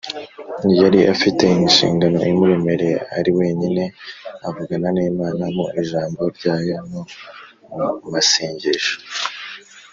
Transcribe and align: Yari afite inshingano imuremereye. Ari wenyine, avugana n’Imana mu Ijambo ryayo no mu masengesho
Yari 0.81 0.99
afite 1.13 1.43
inshingano 1.61 2.19
imuremereye. 2.31 2.97
Ari 3.17 3.31
wenyine, 3.37 3.83
avugana 4.47 4.87
n’Imana 4.95 5.43
mu 5.55 5.65
Ijambo 5.81 6.21
ryayo 6.35 6.77
no 6.91 6.97
mu 7.71 7.85
masengesho 8.11 8.95